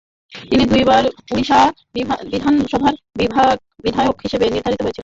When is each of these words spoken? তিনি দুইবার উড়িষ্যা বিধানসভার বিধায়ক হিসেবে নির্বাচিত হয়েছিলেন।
তিনি 0.31 0.63
দুইবার 0.71 1.03
উড়িষ্যা 1.31 1.59
বিধানসভার 2.31 2.95
বিধায়ক 3.83 4.17
হিসেবে 4.25 4.45
নির্বাচিত 4.47 4.79
হয়েছিলেন। 4.81 4.99